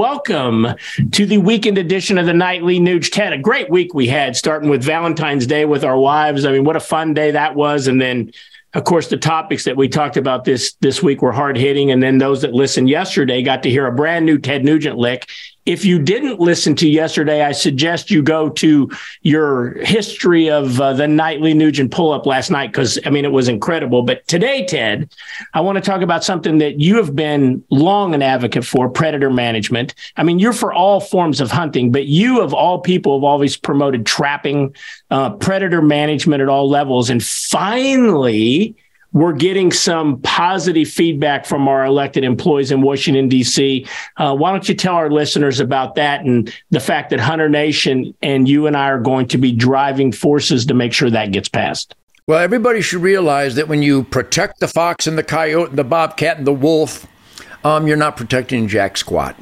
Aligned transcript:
welcome 0.00 0.66
to 1.10 1.26
the 1.26 1.36
weekend 1.36 1.76
edition 1.76 2.16
of 2.16 2.24
the 2.24 2.32
Nightly 2.32 2.80
Nuge. 2.80 3.12
Ted, 3.12 3.34
a 3.34 3.38
great 3.38 3.68
week 3.68 3.92
we 3.92 4.06
had, 4.06 4.34
starting 4.34 4.70
with 4.70 4.82
Valentine's 4.82 5.46
Day 5.46 5.66
with 5.66 5.84
our 5.84 5.98
wives. 5.98 6.46
I 6.46 6.52
mean, 6.52 6.64
what 6.64 6.74
a 6.74 6.80
fun 6.80 7.12
day 7.12 7.32
that 7.32 7.54
was. 7.54 7.86
And 7.86 8.00
then 8.00 8.32
of 8.72 8.84
course, 8.84 9.08
the 9.08 9.18
topics 9.18 9.64
that 9.64 9.76
we 9.76 9.88
talked 9.88 10.16
about 10.16 10.44
this 10.44 10.72
this 10.80 11.02
week 11.02 11.20
were 11.20 11.32
hard 11.32 11.58
hitting, 11.58 11.90
and 11.90 12.02
then 12.02 12.16
those 12.16 12.40
that 12.42 12.54
listened 12.54 12.88
yesterday 12.88 13.42
got 13.42 13.64
to 13.64 13.70
hear 13.70 13.86
a 13.86 13.92
brand 13.92 14.24
new 14.24 14.38
Ted 14.38 14.64
Nugent 14.64 14.96
lick. 14.96 15.28
If 15.66 15.84
you 15.84 15.98
didn't 15.98 16.40
listen 16.40 16.74
to 16.76 16.88
yesterday, 16.88 17.42
I 17.42 17.52
suggest 17.52 18.10
you 18.10 18.22
go 18.22 18.48
to 18.48 18.90
your 19.22 19.74
history 19.84 20.50
of 20.50 20.80
uh, 20.80 20.94
the 20.94 21.06
nightly 21.06 21.52
Nugent 21.52 21.92
pull 21.92 22.12
up 22.12 22.24
last 22.24 22.50
night 22.50 22.72
because 22.72 22.98
I 23.04 23.10
mean 23.10 23.24
it 23.24 23.32
was 23.32 23.48
incredible. 23.48 24.02
But 24.02 24.26
today, 24.26 24.64
Ted, 24.64 25.12
I 25.52 25.60
want 25.60 25.76
to 25.76 25.82
talk 25.82 26.00
about 26.00 26.24
something 26.24 26.58
that 26.58 26.80
you 26.80 26.96
have 26.96 27.14
been 27.14 27.62
long 27.70 28.14
an 28.14 28.22
advocate 28.22 28.64
for: 28.64 28.88
predator 28.88 29.30
management. 29.30 29.94
I 30.16 30.22
mean, 30.22 30.38
you're 30.38 30.54
for 30.54 30.72
all 30.72 30.98
forms 30.98 31.40
of 31.40 31.50
hunting, 31.50 31.92
but 31.92 32.06
you 32.06 32.40
of 32.40 32.54
all 32.54 32.80
people 32.80 33.18
have 33.18 33.24
always 33.24 33.56
promoted 33.56 34.06
trapping, 34.06 34.74
uh, 35.10 35.30
predator 35.30 35.82
management 35.82 36.42
at 36.42 36.48
all 36.48 36.70
levels, 36.70 37.10
and 37.10 37.22
finally 37.22 38.76
we're 39.12 39.32
getting 39.32 39.72
some 39.72 40.20
positive 40.22 40.88
feedback 40.88 41.44
from 41.44 41.68
our 41.68 41.84
elected 41.84 42.24
employees 42.24 42.70
in 42.70 42.80
Washington, 42.80 43.28
D.C. 43.28 43.86
Uh, 44.16 44.36
why 44.36 44.52
don't 44.52 44.68
you 44.68 44.74
tell 44.74 44.94
our 44.94 45.10
listeners 45.10 45.60
about 45.60 45.96
that 45.96 46.24
and 46.24 46.52
the 46.70 46.80
fact 46.80 47.10
that 47.10 47.20
Hunter 47.20 47.48
Nation 47.48 48.14
and 48.22 48.48
you 48.48 48.66
and 48.66 48.76
I 48.76 48.88
are 48.88 49.00
going 49.00 49.26
to 49.28 49.38
be 49.38 49.52
driving 49.52 50.12
forces 50.12 50.64
to 50.66 50.74
make 50.74 50.92
sure 50.92 51.10
that 51.10 51.32
gets 51.32 51.48
passed? 51.48 51.94
Well, 52.26 52.38
everybody 52.38 52.80
should 52.80 53.02
realize 53.02 53.56
that 53.56 53.66
when 53.66 53.82
you 53.82 54.04
protect 54.04 54.60
the 54.60 54.68
fox 54.68 55.08
and 55.08 55.18
the 55.18 55.24
coyote 55.24 55.70
and 55.70 55.78
the 55.78 55.84
bobcat 55.84 56.38
and 56.38 56.46
the 56.46 56.52
wolf, 56.52 57.06
um, 57.64 57.88
you're 57.88 57.96
not 57.96 58.16
protecting 58.16 58.68
jack 58.68 58.96
squat. 58.96 59.36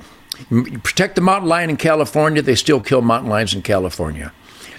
You 0.51 0.79
protect 0.79 1.17
the 1.17 1.21
mountain 1.21 1.49
lion 1.49 1.69
in 1.69 1.77
California, 1.77 2.41
they 2.41 2.55
still 2.55 2.81
kill 2.81 3.03
mountain 3.03 3.29
lions 3.29 3.53
in 3.53 3.61
California. 3.61 4.33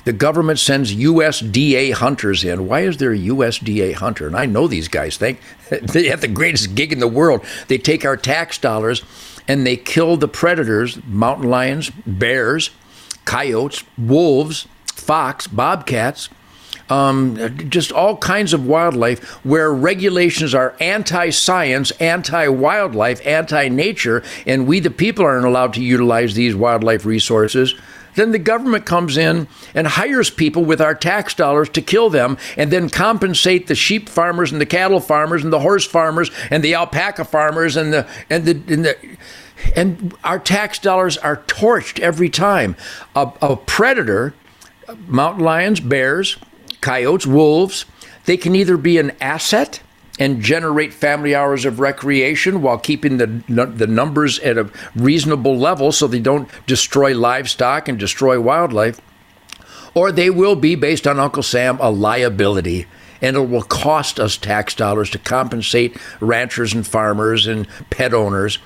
The 0.10 0.14
government 0.14 0.58
sends 0.58 0.96
USDA 0.96 1.94
hunters 1.94 2.44
in. 2.44 2.66
Why 2.66 2.80
is 2.80 2.98
there 2.98 3.12
a 3.12 3.18
USDA 3.20 3.94
hunter? 3.94 4.26
And 4.26 4.36
I 4.36 4.48
know 4.48 4.68
these 4.68 4.88
guys 4.88 5.18
think 5.18 5.40
they 5.70 6.08
have 6.08 6.22
the 6.22 6.28
greatest 6.28 6.74
gig 6.74 6.92
in 6.92 6.98
the 6.98 7.08
world. 7.08 7.46
They 7.68 7.78
take 7.78 8.04
our 8.06 8.18
tax 8.18 8.58
dollars 8.58 9.04
and 9.48 9.68
they 9.68 9.78
kill 9.78 10.18
the 10.18 10.28
predators, 10.28 10.98
mountain 11.06 11.48
lions, 11.48 11.92
bears, 12.08 12.72
coyotes, 13.26 13.84
wolves, 14.00 14.68
fox, 14.96 15.46
bobcats, 15.46 16.30
um, 16.90 17.38
just 17.70 17.92
all 17.92 18.18
kinds 18.18 18.52
of 18.52 18.66
wildlife 18.66 19.24
where 19.46 19.72
regulations 19.72 20.56
are 20.56 20.76
anti 20.80 21.30
science, 21.30 21.92
anti 22.00 22.48
wildlife, 22.48 23.22
anti 23.28 23.70
nature, 23.70 24.24
and 24.48 24.66
we, 24.66 24.80
the 24.80 24.90
people, 24.90 25.24
aren't 25.24 25.46
allowed 25.46 25.76
to 25.76 25.84
utilize 25.84 26.34
these 26.34 26.56
wildlife 26.56 27.06
resources. 27.06 27.76
Then 28.20 28.34
the 28.34 28.38
government 28.38 28.86
comes 28.86 29.16
in 29.16 29.48
and 29.74 29.88
hires 29.88 30.30
people 30.30 30.66
with 30.66 30.82
our 30.82 30.94
tax 30.94 31.34
dollars 31.34 31.70
to 31.70 31.82
kill 31.82 32.10
them 32.10 32.38
and 32.58 32.70
then 32.70 32.90
compensate 32.90 33.68
the 33.68 33.76
sheep 33.76 34.10
farmers 34.10 34.52
and 34.52 34.60
the 34.60 34.66
cattle 34.66 35.00
farmers 35.00 35.42
and 35.42 35.54
the 35.54 35.62
horse 35.62 35.86
farmers 35.86 36.30
and 36.52 36.62
the 36.62 36.76
alpaca 36.76 37.24
farmers 37.24 37.78
and 37.78 37.94
the 37.94 38.06
and 38.30 38.44
the 38.44 38.74
and 38.74 38.84
the 38.84 38.98
and 39.74 40.14
our 40.26 40.38
tax 40.38 40.80
dollars 40.80 41.18
are 41.18 41.38
torched 41.48 42.02
every 42.02 42.30
time. 42.30 42.76
A, 43.16 43.32
a 43.42 43.56
predator, 43.56 44.34
mountain 45.08 45.46
lions, 45.46 45.80
bears, 45.80 46.36
coyotes, 46.82 47.26
wolves, 47.26 47.86
they 48.26 48.36
can 48.36 48.54
either 48.54 48.76
be 48.76 48.98
an 48.98 49.14
asset 49.22 49.80
and 50.20 50.42
generate 50.42 50.94
family 50.94 51.34
hours 51.34 51.64
of 51.64 51.80
recreation 51.80 52.62
while 52.62 52.78
keeping 52.78 53.18
the 53.18 53.26
the 53.48 53.88
numbers 53.88 54.38
at 54.40 54.58
a 54.58 54.70
reasonable 54.96 55.58
level 55.58 55.92
so 55.92 56.06
they 56.06 56.20
don't 56.20 56.50
destroy 56.68 57.16
livestock 57.16 57.88
and 57.88 57.98
destroy 57.98 58.40
wildlife. 58.40 59.00
Or 59.96 60.12
they 60.12 60.30
will 60.30 60.56
be 60.56 60.76
based 60.76 61.08
on 61.08 61.20
Uncle 61.20 61.42
Sam 61.42 61.80
a 61.82 61.90
liability 61.90 62.86
and 63.22 63.36
it 63.36 63.50
will 63.50 63.64
cost 63.64 64.20
us 64.20 64.38
tax 64.38 64.74
dollars 64.74 65.10
to 65.10 65.20
compensate 65.20 65.98
ranchers 66.20 66.74
and 66.74 66.86
farmers 66.86 67.48
and 67.48 67.68
pet 67.90 68.14
owners. 68.14 68.60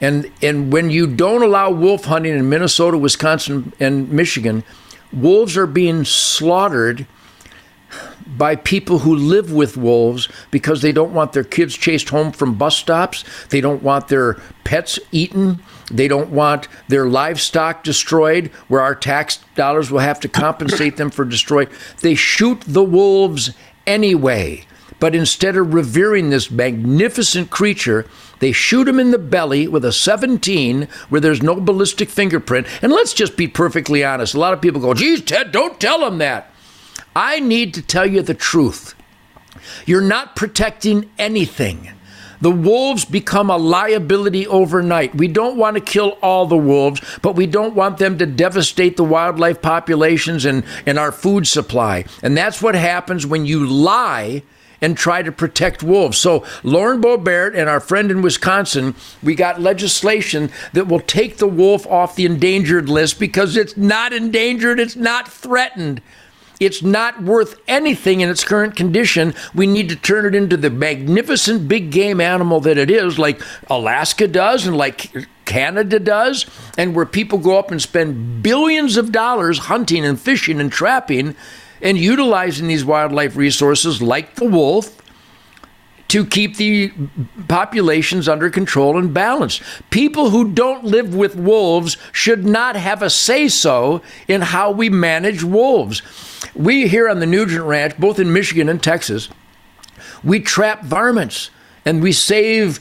And 0.00 0.30
and 0.40 0.72
when 0.72 0.90
you 0.90 1.06
don't 1.06 1.42
allow 1.42 1.70
wolf 1.70 2.04
hunting 2.04 2.34
in 2.34 2.48
Minnesota, 2.48 2.96
Wisconsin 2.96 3.72
and 3.80 4.10
Michigan, 4.10 4.64
wolves 5.12 5.56
are 5.56 5.66
being 5.66 6.04
slaughtered 6.04 7.06
by 8.40 8.56
people 8.56 9.00
who 9.00 9.14
live 9.14 9.52
with 9.52 9.76
wolves 9.76 10.26
because 10.50 10.80
they 10.80 10.92
don't 10.92 11.12
want 11.12 11.34
their 11.34 11.44
kids 11.44 11.76
chased 11.76 12.08
home 12.08 12.32
from 12.32 12.54
bus 12.54 12.74
stops. 12.74 13.22
They 13.50 13.60
don't 13.60 13.82
want 13.82 14.08
their 14.08 14.40
pets 14.64 14.98
eaten. 15.12 15.62
They 15.90 16.08
don't 16.08 16.30
want 16.30 16.66
their 16.88 17.06
livestock 17.06 17.84
destroyed, 17.84 18.46
where 18.68 18.80
our 18.80 18.94
tax 18.94 19.40
dollars 19.56 19.90
will 19.90 19.98
have 19.98 20.20
to 20.20 20.28
compensate 20.28 20.96
them 20.96 21.10
for 21.10 21.26
destroying. 21.26 21.68
They 22.00 22.14
shoot 22.14 22.62
the 22.66 22.82
wolves 22.82 23.50
anyway. 23.86 24.64
But 25.00 25.14
instead 25.14 25.58
of 25.58 25.74
revering 25.74 26.30
this 26.30 26.50
magnificent 26.50 27.50
creature, 27.50 28.06
they 28.38 28.52
shoot 28.52 28.88
him 28.88 28.98
in 28.98 29.10
the 29.10 29.18
belly 29.18 29.68
with 29.68 29.84
a 29.84 29.92
17 29.92 30.88
where 31.10 31.20
there's 31.20 31.42
no 31.42 31.60
ballistic 31.60 32.08
fingerprint. 32.08 32.66
And 32.80 32.90
let's 32.90 33.12
just 33.12 33.36
be 33.36 33.48
perfectly 33.48 34.02
honest. 34.02 34.32
A 34.32 34.40
lot 34.40 34.54
of 34.54 34.62
people 34.62 34.80
go, 34.80 34.94
geez, 34.94 35.20
Ted, 35.20 35.52
don't 35.52 35.78
tell 35.78 36.06
him 36.06 36.16
that. 36.18 36.49
I 37.14 37.40
need 37.40 37.74
to 37.74 37.82
tell 37.82 38.06
you 38.06 38.22
the 38.22 38.34
truth. 38.34 38.94
You're 39.86 40.00
not 40.00 40.36
protecting 40.36 41.10
anything. 41.18 41.90
The 42.40 42.50
wolves 42.50 43.04
become 43.04 43.50
a 43.50 43.58
liability 43.58 44.46
overnight. 44.46 45.14
We 45.14 45.28
don't 45.28 45.58
want 45.58 45.76
to 45.76 45.82
kill 45.82 46.16
all 46.22 46.46
the 46.46 46.56
wolves, 46.56 47.00
but 47.20 47.36
we 47.36 47.46
don't 47.46 47.74
want 47.74 47.98
them 47.98 48.16
to 48.18 48.26
devastate 48.26 48.96
the 48.96 49.04
wildlife 49.04 49.60
populations 49.60 50.46
and, 50.46 50.64
and 50.86 50.98
our 50.98 51.12
food 51.12 51.46
supply. 51.46 52.06
And 52.22 52.36
that's 52.36 52.62
what 52.62 52.74
happens 52.74 53.26
when 53.26 53.44
you 53.44 53.66
lie 53.66 54.42
and 54.80 54.96
try 54.96 55.22
to 55.22 55.30
protect 55.30 55.82
wolves. 55.82 56.16
So, 56.16 56.44
Lauren 56.62 57.02
Boebert 57.02 57.54
and 57.54 57.68
our 57.68 57.80
friend 57.80 58.10
in 58.10 58.22
Wisconsin, 58.22 58.94
we 59.22 59.34
got 59.34 59.60
legislation 59.60 60.50
that 60.72 60.88
will 60.88 61.00
take 61.00 61.36
the 61.36 61.46
wolf 61.46 61.86
off 61.86 62.16
the 62.16 62.24
endangered 62.24 62.88
list 62.88 63.20
because 63.20 63.58
it's 63.58 63.76
not 63.76 64.14
endangered, 64.14 64.80
it's 64.80 64.96
not 64.96 65.28
threatened. 65.28 66.00
It's 66.60 66.82
not 66.82 67.22
worth 67.22 67.58
anything 67.66 68.20
in 68.20 68.28
its 68.28 68.44
current 68.44 68.76
condition. 68.76 69.34
We 69.54 69.66
need 69.66 69.88
to 69.88 69.96
turn 69.96 70.26
it 70.26 70.34
into 70.34 70.58
the 70.58 70.68
magnificent 70.68 71.66
big 71.66 71.90
game 71.90 72.20
animal 72.20 72.60
that 72.60 72.76
it 72.76 72.90
is, 72.90 73.18
like 73.18 73.40
Alaska 73.68 74.28
does 74.28 74.66
and 74.66 74.76
like 74.76 75.10
Canada 75.46 75.98
does, 75.98 76.44
and 76.76 76.94
where 76.94 77.06
people 77.06 77.38
go 77.38 77.58
up 77.58 77.70
and 77.70 77.80
spend 77.80 78.42
billions 78.42 78.98
of 78.98 79.10
dollars 79.10 79.58
hunting 79.58 80.04
and 80.04 80.20
fishing 80.20 80.60
and 80.60 80.70
trapping 80.70 81.34
and 81.80 81.96
utilizing 81.96 82.68
these 82.68 82.84
wildlife 82.84 83.36
resources 83.36 84.02
like 84.02 84.34
the 84.34 84.44
wolf 84.44 84.99
to 86.10 86.26
keep 86.26 86.56
the 86.56 86.92
populations 87.46 88.28
under 88.28 88.50
control 88.50 88.98
and 88.98 89.14
balanced. 89.14 89.62
People 89.90 90.30
who 90.30 90.52
don't 90.52 90.84
live 90.84 91.14
with 91.14 91.36
wolves 91.36 91.96
should 92.10 92.44
not 92.44 92.74
have 92.74 93.00
a 93.00 93.08
say 93.08 93.46
so 93.46 94.02
in 94.26 94.40
how 94.40 94.72
we 94.72 94.90
manage 94.90 95.44
wolves. 95.44 96.02
We 96.54 96.88
here 96.88 97.08
on 97.08 97.20
the 97.20 97.26
Nugent 97.26 97.64
Ranch, 97.64 97.96
both 97.96 98.18
in 98.18 98.32
Michigan 98.32 98.68
and 98.68 98.82
Texas, 98.82 99.28
we 100.24 100.40
trap 100.40 100.82
varmints 100.82 101.50
and 101.84 102.02
we 102.02 102.12
save 102.12 102.80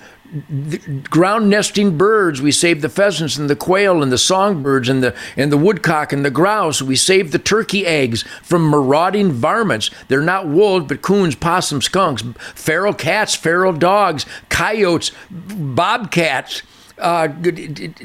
ground 1.10 1.50
nesting 1.50 1.98
birds. 1.98 2.42
We 2.42 2.52
save 2.52 2.82
the 2.82 2.90
pheasants 2.90 3.38
and 3.38 3.50
the 3.50 3.56
quail 3.56 4.04
and 4.04 4.12
the 4.12 4.18
songbirds 4.18 4.90
and 4.90 5.02
the 5.04 5.16
and 5.36 5.52
the 5.52 5.58
woodcock 5.58 6.14
and 6.14 6.24
the 6.24 6.32
grouse. 6.32 6.82
We 6.82 6.96
save 6.96 7.32
the 7.32 7.40
turkey 7.40 7.86
eggs 7.86 8.24
from 8.44 8.70
marauding 8.70 9.32
varmints. 9.32 9.90
They're 10.08 10.22
not 10.22 10.48
wolves, 10.48 10.88
but 10.88 11.02
coons, 11.02 11.36
possums, 11.36 11.86
skunks, 11.86 12.24
feral 12.54 12.94
cats, 12.94 13.36
feral 13.36 13.74
dogs, 13.74 14.26
coyotes, 14.50 15.12
bobcats, 15.32 16.62
uh, 16.98 17.30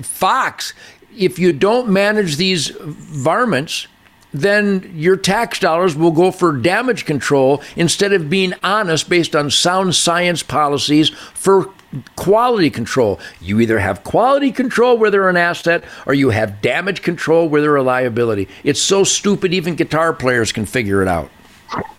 fox. 0.03 0.73
If 1.17 1.39
you 1.39 1.53
don't 1.53 1.88
manage 1.88 2.37
these 2.37 2.71
varmints, 2.71 3.87
then 4.32 4.91
your 4.94 5.17
tax 5.17 5.61
dollars 5.61 5.94
will 5.94 6.11
go 6.11 6.32
for 6.32 6.56
damage 6.56 7.05
control 7.05 7.62
instead 7.76 8.12
of 8.12 8.29
being 8.29 8.53
honest 8.65 9.09
based 9.09 9.37
on 9.37 9.49
sound 9.49 9.94
science 9.94 10.43
policies 10.43 11.11
for 11.11 11.73
quality 12.17 12.70
control. 12.70 13.20
You 13.41 13.61
either 13.61 13.79
have 13.79 14.05
quality 14.05 14.52
control 14.52 14.99
where 14.99 15.11
they're 15.11 15.29
an 15.29 15.37
asset 15.37 15.85
or 16.06 16.14
you 16.14 16.31
have 16.31 16.61
damage 16.61 17.02
control 17.02 17.49
where 17.49 17.61
they're 17.61 17.76
a 17.76 17.82
liability. 17.82 18.49
It's 18.62 18.81
so 18.81 19.05
stupid, 19.05 19.55
even 19.55 19.75
guitar 19.75 20.12
players 20.12 20.52
can 20.52 20.67
figure 20.67 21.02
it 21.02 21.08
out. 21.08 21.31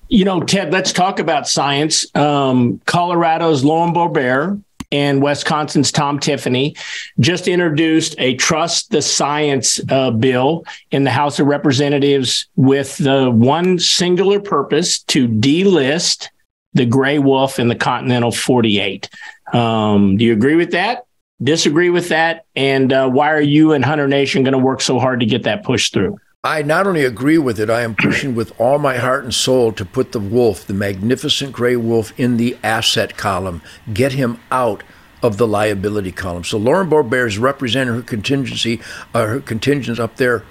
You 0.08 0.24
know, 0.24 0.42
Ted, 0.42 0.72
let's 0.72 0.94
talk 0.94 1.20
about 1.20 1.48
science. 1.48 2.06
Um, 2.16 2.80
Colorado's 2.86 3.64
Lauren 3.64 3.94
Boebert 3.94 4.62
and 4.92 5.22
Wisconsin's 5.22 5.92
Tom 5.92 6.20
Tiffany 6.20 6.76
just 7.20 7.48
introduced 7.48 8.16
a 8.18 8.36
trust 8.36 8.92
the 8.92 9.02
science 9.02 9.80
uh, 9.90 10.12
bill 10.12 10.64
in 10.92 11.04
the 11.04 11.12
House 11.12 11.40
of 11.40 11.48
Representatives 11.48 12.48
with 12.56 12.98
the 12.98 13.32
one 13.32 13.80
singular 13.80 14.40
purpose 14.40 15.00
to 15.04 15.28
delist 15.28 16.30
the 16.76 16.86
gray 16.86 17.18
wolf 17.18 17.58
in 17.58 17.68
the 17.68 17.76
continental 17.76 18.32
48. 18.32 19.10
Um, 19.52 20.18
do 20.18 20.26
you 20.26 20.34
agree 20.34 20.56
with 20.56 20.72
that? 20.72 21.06
disagree 21.42 21.90
with 21.90 22.10
that? 22.10 22.46
And 22.56 22.92
uh, 22.94 23.10
why 23.10 23.32
are 23.32 23.42
you 23.42 23.74
and 23.74 23.84
Hunter 23.84 24.08
Nation 24.08 24.44
going 24.44 24.54
to 24.54 24.58
work 24.58 24.82
so 24.82 25.00
hard 25.00 25.20
to 25.20 25.26
get 25.26 25.44
that 25.44 25.64
pushed 25.64 25.94
through? 25.94 26.18
I 26.44 26.62
not 26.62 26.86
only 26.86 27.04
agree 27.04 27.40
with 27.40 27.60
it, 27.60 27.72
I 27.72 27.82
am 27.82 27.96
pushing 27.96 28.36
with 28.36 28.60
all 28.60 28.78
my 28.78 28.98
heart 28.98 29.24
and 29.24 29.34
soul 29.34 29.72
to 29.74 29.84
put 29.84 30.12
the 30.12 30.20
wolf, 30.20 30.68
the 30.68 30.76
magnificent 30.76 31.52
gray 31.52 31.76
wolf, 31.76 32.18
in 32.20 32.38
the 32.38 32.56
asset 32.64 33.18
column. 33.18 33.64
Get 33.94 34.12
him 34.12 34.40
out 34.52 34.84
of 35.24 35.38
the 35.38 35.48
liability 35.48 36.12
column. 36.12 36.44
So 36.44 36.60
Lauren 36.60 36.88
Boebert 36.88 37.28
is 37.28 37.40
representing 37.40 37.96
her 37.96 38.02
contingency, 38.04 38.80
uh, 39.16 39.26
her 39.26 39.40
contingents 39.40 40.00
up 40.00 40.18
there, 40.18 40.44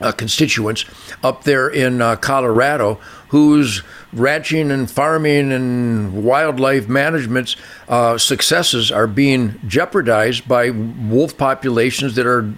uh, 0.00 0.10
constituents 0.10 0.84
up 1.22 1.44
there 1.44 1.68
in 1.68 2.02
uh, 2.02 2.16
Colorado, 2.16 2.98
whose 3.30 3.82
ranching 4.12 4.72
and 4.72 4.90
farming 4.90 5.52
and 5.52 6.24
wildlife 6.24 6.88
management 6.88 7.54
uh, 7.88 8.18
successes 8.18 8.90
are 8.90 9.06
being 9.06 9.58
jeopardized 9.68 10.48
by 10.48 10.70
wolf 10.70 11.36
populations 11.36 12.16
that 12.16 12.26
are 12.26 12.52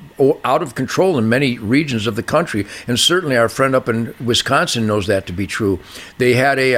out 0.44 0.62
of 0.62 0.74
control 0.74 1.18
in 1.18 1.28
many 1.28 1.58
regions 1.58 2.06
of 2.06 2.16
the 2.16 2.22
country. 2.22 2.66
And 2.86 2.98
certainly 2.98 3.36
our 3.36 3.48
friend 3.48 3.74
up 3.74 3.88
in 3.88 4.14
Wisconsin 4.24 4.86
knows 4.86 5.06
that 5.08 5.26
to 5.26 5.32
be 5.32 5.46
true. 5.46 5.80
They 6.18 6.34
had 6.34 6.58
a, 6.58 6.74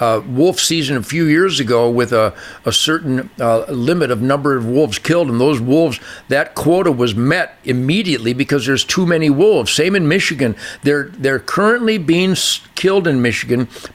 uh, 0.00 0.22
wolf 0.26 0.58
season 0.58 0.96
a 0.96 1.02
few 1.02 1.24
years 1.24 1.60
ago 1.60 1.90
with 1.90 2.12
a, 2.12 2.34
a 2.64 2.72
certain 2.72 3.30
uh, 3.40 3.64
limit 3.64 4.10
of 4.10 4.22
number 4.22 4.56
of 4.56 4.66
wolves 4.66 4.98
killed. 4.98 5.28
And 5.28 5.40
those 5.40 5.60
wolves, 5.60 6.00
that 6.28 6.54
quota 6.54 6.92
was 6.92 7.14
met 7.14 7.58
immediately 7.64 8.32
because 8.32 8.66
there's 8.66 8.84
too 8.84 9.06
many 9.06 9.28
wolves. 9.28 9.72
Same 9.72 9.96
in 9.96 10.08
Michigan. 10.08 10.56
They're, 10.82 11.04
they're 11.04 11.38
currently 11.38 11.98
being 11.98 12.36
killed 12.74 13.06
in 13.06 13.22
Michigan, 13.22 13.33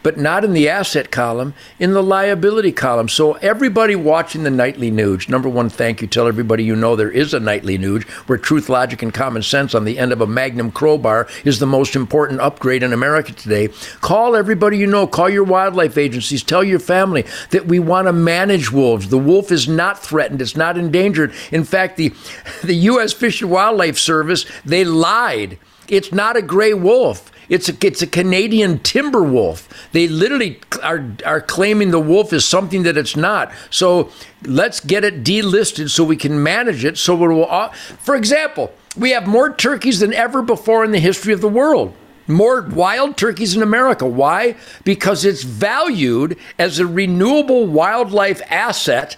but 0.03 0.17
not 0.17 0.43
in 0.43 0.53
the 0.53 0.67
asset 0.67 1.11
column, 1.11 1.53
in 1.79 1.93
the 1.93 2.03
liability 2.03 2.71
column. 2.71 3.07
So 3.07 3.33
everybody 3.35 3.95
watching 3.95 4.43
the 4.43 4.49
Nightly 4.49 4.91
Nuge, 4.91 5.29
number 5.29 5.47
one, 5.49 5.69
thank 5.69 6.01
you. 6.01 6.07
Tell 6.07 6.27
everybody 6.27 6.63
you 6.63 6.75
know 6.75 6.95
there 6.95 7.11
is 7.11 7.33
a 7.33 7.39
Nightly 7.39 7.77
Nuge 7.77 8.03
where 8.27 8.37
truth, 8.37 8.69
logic, 8.69 9.01
and 9.01 9.13
common 9.13 9.43
sense 9.43 9.73
on 9.73 9.85
the 9.85 9.97
end 9.97 10.11
of 10.11 10.21
a 10.21 10.27
magnum 10.27 10.71
crowbar 10.71 11.27
is 11.45 11.59
the 11.59 11.65
most 11.65 11.95
important 11.95 12.41
upgrade 12.41 12.83
in 12.83 12.93
America 12.93 13.31
today. 13.31 13.69
Call 14.01 14.35
everybody 14.35 14.77
you 14.77 14.87
know. 14.87 15.07
Call 15.07 15.29
your 15.29 15.43
wildlife 15.43 15.97
agencies. 15.97 16.43
Tell 16.43 16.63
your 16.63 16.79
family 16.79 17.25
that 17.51 17.65
we 17.65 17.79
want 17.79 18.07
to 18.07 18.13
manage 18.13 18.71
wolves. 18.71 19.09
The 19.09 19.17
wolf 19.17 19.51
is 19.51 19.67
not 19.67 20.01
threatened. 20.01 20.41
It's 20.41 20.55
not 20.55 20.77
endangered. 20.77 21.33
In 21.51 21.63
fact, 21.63 21.97
the 21.97 22.13
the 22.63 22.75
U.S. 22.75 23.13
Fish 23.13 23.41
and 23.41 23.51
Wildlife 23.51 23.97
Service 23.97 24.45
they 24.65 24.83
lied. 24.83 25.57
It's 25.87 26.11
not 26.11 26.37
a 26.37 26.41
gray 26.41 26.73
wolf. 26.73 27.31
It's 27.49 27.67
a 27.67 27.75
it's 27.85 28.01
a 28.01 28.07
Canadian 28.07 28.79
timber 28.79 29.23
wolf. 29.23 29.67
They 29.91 30.07
literally 30.07 30.59
are 30.83 31.03
are 31.25 31.41
claiming 31.41 31.91
the 31.91 31.99
wolf 31.99 32.31
is 32.31 32.45
something 32.45 32.83
that 32.83 32.97
it's 32.97 33.15
not. 33.15 33.51
So 33.69 34.11
let's 34.43 34.79
get 34.79 35.03
it 35.03 35.23
delisted 35.23 35.89
so 35.89 36.03
we 36.03 36.15
can 36.15 36.41
manage 36.41 36.85
it. 36.85 36.97
So 36.97 37.15
will. 37.15 37.69
For 37.99 38.15
example, 38.15 38.71
we 38.95 39.11
have 39.11 39.27
more 39.27 39.53
turkeys 39.53 39.99
than 39.99 40.13
ever 40.13 40.41
before 40.41 40.85
in 40.85 40.91
the 40.91 40.99
history 40.99 41.33
of 41.33 41.41
the 41.41 41.49
world 41.49 41.95
more 42.27 42.61
wild 42.61 43.17
turkeys 43.17 43.55
in 43.55 43.63
America. 43.63 44.05
Why? 44.05 44.55
Because 44.83 45.25
it's 45.25 45.41
valued 45.41 46.37
as 46.59 46.77
a 46.77 46.85
renewable 46.85 47.65
wildlife 47.65 48.39
asset 48.51 49.17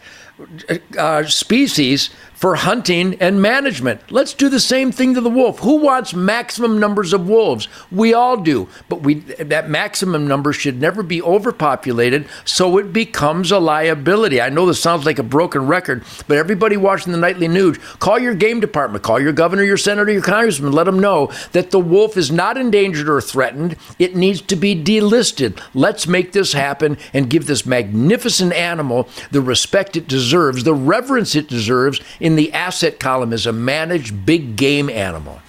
uh, 0.97 1.25
species 1.25 2.09
for 2.41 2.55
hunting 2.55 3.15
and 3.21 3.39
management. 3.39 4.01
Let's 4.11 4.33
do 4.33 4.49
the 4.49 4.59
same 4.59 4.91
thing 4.91 5.13
to 5.13 5.21
the 5.21 5.29
wolf. 5.29 5.59
Who 5.59 5.75
wants 5.75 6.15
maximum 6.15 6.79
numbers 6.79 7.13
of 7.13 7.29
wolves? 7.29 7.67
We 7.91 8.15
all 8.15 8.35
do, 8.35 8.67
but 8.89 9.01
we 9.01 9.19
that 9.19 9.69
maximum 9.69 10.27
number 10.27 10.51
should 10.51 10.81
never 10.81 11.03
be 11.03 11.21
overpopulated 11.21 12.27
so 12.43 12.79
it 12.79 12.91
becomes 12.91 13.51
a 13.51 13.59
liability. 13.59 14.41
I 14.41 14.49
know 14.49 14.65
this 14.65 14.81
sounds 14.81 15.05
like 15.05 15.19
a 15.19 15.23
broken 15.23 15.67
record, 15.67 16.03
but 16.27 16.37
everybody 16.37 16.77
watching 16.77 17.11
the 17.11 17.19
Nightly 17.19 17.47
Nuge, 17.47 17.79
call 17.99 18.17
your 18.17 18.33
game 18.33 18.59
department, 18.59 19.03
call 19.03 19.19
your 19.19 19.33
governor, 19.33 19.63
your 19.63 19.77
senator, 19.77 20.11
your 20.11 20.23
congressman, 20.23 20.71
let 20.71 20.85
them 20.85 20.99
know 20.99 21.31
that 21.51 21.69
the 21.69 21.79
wolf 21.79 22.17
is 22.17 22.31
not 22.31 22.57
endangered 22.57 23.07
or 23.07 23.21
threatened. 23.21 23.77
It 23.99 24.15
needs 24.15 24.41
to 24.41 24.55
be 24.55 24.75
delisted. 24.75 25.61
Let's 25.75 26.07
make 26.07 26.31
this 26.31 26.53
happen 26.53 26.97
and 27.13 27.29
give 27.29 27.45
this 27.45 27.67
magnificent 27.67 28.53
animal 28.53 29.07
the 29.29 29.41
respect 29.41 29.95
it 29.95 30.07
deserves, 30.07 30.63
the 30.63 30.73
reverence 30.73 31.35
it 31.35 31.47
deserves 31.47 32.01
in 32.19 32.30
in 32.31 32.37
the 32.37 32.53
asset 32.53 32.99
column 32.99 33.33
is 33.33 33.45
a 33.45 33.51
managed 33.51 34.25
big 34.25 34.55
game 34.55 34.89
animal. 34.89 35.41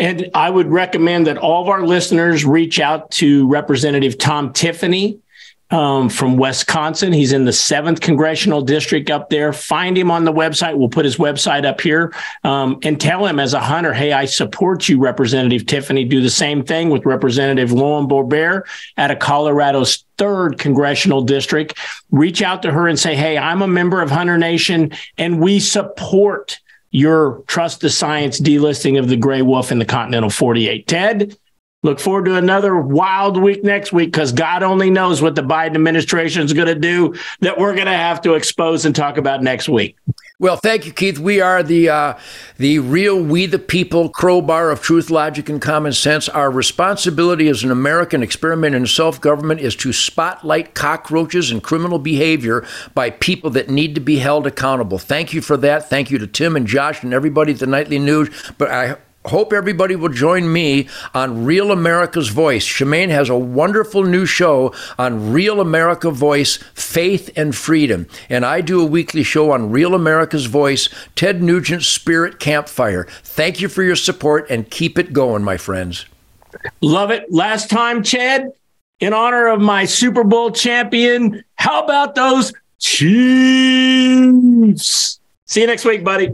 And 0.00 0.28
I 0.34 0.50
would 0.50 0.66
recommend 0.66 1.28
that 1.28 1.38
all 1.38 1.62
of 1.62 1.68
our 1.68 1.86
listeners 1.86 2.44
reach 2.44 2.80
out 2.80 3.10
to 3.12 3.46
Representative 3.46 4.18
Tom 4.18 4.52
Tiffany 4.52 5.20
um, 5.70 6.08
from 6.08 6.36
Wisconsin. 6.36 7.12
He's 7.12 7.32
in 7.32 7.44
the 7.44 7.52
seventh 7.52 8.00
congressional 8.00 8.62
district 8.62 9.10
up 9.10 9.28
there. 9.28 9.52
Find 9.52 9.96
him 9.96 10.10
on 10.10 10.24
the 10.24 10.32
website. 10.32 10.76
We'll 10.76 10.88
put 10.88 11.04
his 11.04 11.16
website 11.16 11.64
up 11.64 11.80
here 11.80 12.12
um, 12.44 12.78
and 12.82 13.00
tell 13.00 13.26
him 13.26 13.38
as 13.38 13.54
a 13.54 13.60
hunter, 13.60 13.92
hey, 13.92 14.12
I 14.12 14.24
support 14.24 14.88
you, 14.88 14.98
Representative 14.98 15.66
Tiffany. 15.66 16.04
Do 16.04 16.20
the 16.20 16.30
same 16.30 16.64
thing 16.64 16.88
with 16.88 17.04
Representative 17.04 17.72
Lauren 17.72 18.08
Boebert 18.08 18.62
out 18.96 19.10
of 19.10 19.18
Colorado's 19.18 20.04
third 20.16 20.58
congressional 20.58 21.22
district. 21.22 21.78
Reach 22.10 22.42
out 22.42 22.62
to 22.62 22.72
her 22.72 22.88
and 22.88 22.98
say, 22.98 23.14
hey, 23.14 23.36
I'm 23.38 23.62
a 23.62 23.68
member 23.68 24.00
of 24.00 24.10
Hunter 24.10 24.38
Nation 24.38 24.92
and 25.16 25.40
we 25.40 25.60
support 25.60 26.58
your 26.90 27.42
trust 27.46 27.82
the 27.82 27.90
science 27.90 28.40
delisting 28.40 28.98
of 28.98 29.08
the 29.08 29.16
gray 29.16 29.42
wolf 29.42 29.70
in 29.70 29.78
the 29.78 29.84
continental 29.84 30.30
48. 30.30 30.86
Ted, 30.86 31.36
Look 31.84 32.00
forward 32.00 32.24
to 32.24 32.34
another 32.34 32.76
wild 32.76 33.40
week 33.40 33.62
next 33.62 33.92
week 33.92 34.10
because 34.10 34.32
God 34.32 34.64
only 34.64 34.90
knows 34.90 35.22
what 35.22 35.36
the 35.36 35.42
Biden 35.42 35.76
administration 35.76 36.42
is 36.42 36.52
going 36.52 36.66
to 36.66 36.74
do 36.74 37.14
that 37.38 37.56
we're 37.56 37.74
going 37.74 37.86
to 37.86 37.92
have 37.92 38.20
to 38.22 38.34
expose 38.34 38.84
and 38.84 38.96
talk 38.96 39.16
about 39.16 39.44
next 39.44 39.68
week. 39.68 39.96
Well, 40.40 40.56
thank 40.56 40.86
you, 40.86 40.92
Keith. 40.92 41.20
We 41.20 41.40
are 41.40 41.62
the 41.62 41.88
uh, 41.88 42.18
the 42.56 42.80
real 42.80 43.20
we 43.20 43.46
the 43.46 43.60
people 43.60 44.08
crowbar 44.08 44.70
of 44.70 44.80
truth, 44.80 45.08
logic, 45.08 45.48
and 45.48 45.62
common 45.62 45.92
sense. 45.92 46.28
Our 46.28 46.50
responsibility 46.50 47.48
as 47.48 47.62
an 47.62 47.70
American 47.70 48.24
experiment 48.24 48.74
in 48.74 48.86
self 48.86 49.20
government 49.20 49.60
is 49.60 49.76
to 49.76 49.92
spotlight 49.92 50.74
cockroaches 50.74 51.52
and 51.52 51.62
criminal 51.62 52.00
behavior 52.00 52.66
by 52.94 53.10
people 53.10 53.50
that 53.50 53.68
need 53.68 53.94
to 53.94 54.00
be 54.00 54.18
held 54.18 54.48
accountable. 54.48 54.98
Thank 54.98 55.32
you 55.32 55.40
for 55.40 55.56
that. 55.56 55.88
Thank 55.88 56.10
you 56.10 56.18
to 56.18 56.26
Tim 56.26 56.56
and 56.56 56.66
Josh 56.66 57.04
and 57.04 57.14
everybody 57.14 57.52
at 57.52 57.60
the 57.60 57.66
Nightly 57.66 57.98
Nuge. 57.98 58.54
But 58.58 58.70
I 58.70 58.96
hope 59.26 59.52
everybody 59.52 59.94
will 59.96 60.08
join 60.08 60.52
me 60.52 60.88
on 61.14 61.44
Real 61.44 61.70
America's 61.70 62.28
Voice. 62.28 62.66
Shemane 62.66 63.10
has 63.10 63.28
a 63.28 63.36
wonderful 63.36 64.04
new 64.04 64.24
show 64.26 64.74
on 64.98 65.32
Real 65.32 65.60
America 65.60 66.10
Voice, 66.10 66.56
Faith 66.74 67.30
and 67.36 67.54
Freedom. 67.54 68.06
And 68.28 68.44
I 68.44 68.60
do 68.60 68.80
a 68.80 68.86
weekly 68.86 69.22
show 69.22 69.50
on 69.52 69.70
Real 69.70 69.94
America's 69.94 70.46
Voice, 70.46 70.88
Ted 71.14 71.42
Nugent's 71.42 71.86
Spirit 71.86 72.40
Campfire. 72.40 73.06
Thank 73.22 73.60
you 73.60 73.68
for 73.68 73.82
your 73.82 73.96
support 73.96 74.48
and 74.50 74.70
keep 74.70 74.98
it 74.98 75.12
going, 75.12 75.44
my 75.44 75.56
friends. 75.56 76.06
Love 76.80 77.10
it. 77.10 77.30
Last 77.30 77.68
time, 77.70 78.02
Chad, 78.02 78.50
in 79.00 79.12
honor 79.12 79.48
of 79.48 79.60
my 79.60 79.84
Super 79.84 80.24
Bowl 80.24 80.50
champion, 80.50 81.44
how 81.56 81.84
about 81.84 82.14
those 82.14 82.52
Chiefs? 82.78 83.98
See 85.46 85.60
you 85.60 85.66
next 85.66 85.84
week, 85.84 86.04
buddy. 86.04 86.30